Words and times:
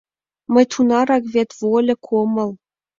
Мый 0.53 0.65
тунарак 0.71 1.23
вет 1.33 1.49
вольык 1.59 2.01
омыл... 2.21 2.51